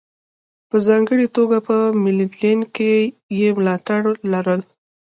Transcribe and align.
په 0.69 0.77
ځانګړې 0.87 1.27
توګه 1.37 1.57
په 1.67 1.75
منډلینډ 2.03 2.63
کې 2.75 2.93
یې 3.39 3.49
ملاتړي 3.57 4.11
لرل. 4.31 4.61